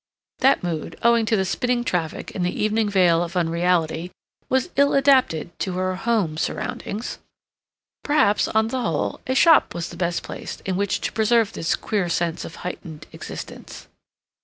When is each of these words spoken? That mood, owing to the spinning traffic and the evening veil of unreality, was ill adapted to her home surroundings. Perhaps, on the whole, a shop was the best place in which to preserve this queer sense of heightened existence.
That 0.39 0.63
mood, 0.63 0.97
owing 1.03 1.27
to 1.27 1.35
the 1.37 1.45
spinning 1.45 1.83
traffic 1.83 2.33
and 2.33 2.43
the 2.43 2.59
evening 2.63 2.89
veil 2.89 3.21
of 3.21 3.37
unreality, 3.37 4.09
was 4.49 4.71
ill 4.75 4.95
adapted 4.95 5.51
to 5.59 5.73
her 5.73 5.95
home 5.95 6.37
surroundings. 6.39 7.19
Perhaps, 8.03 8.47
on 8.47 8.69
the 8.69 8.81
whole, 8.81 9.19
a 9.27 9.35
shop 9.35 9.75
was 9.75 9.89
the 9.89 9.97
best 9.97 10.23
place 10.23 10.59
in 10.65 10.75
which 10.75 11.01
to 11.01 11.11
preserve 11.11 11.53
this 11.53 11.75
queer 11.75 12.09
sense 12.09 12.43
of 12.43 12.55
heightened 12.65 13.05
existence. 13.11 13.85